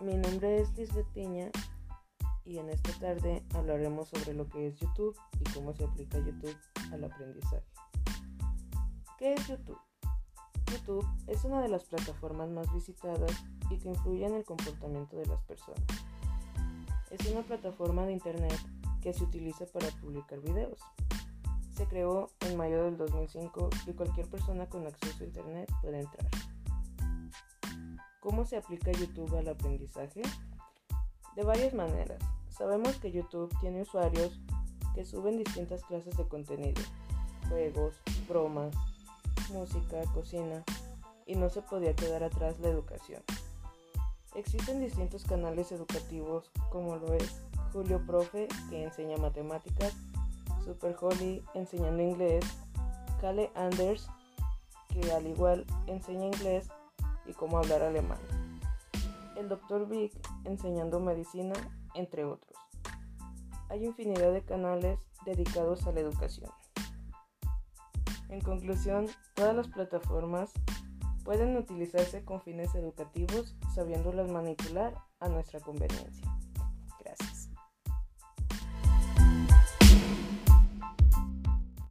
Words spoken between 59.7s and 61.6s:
Vic enseñando medicina,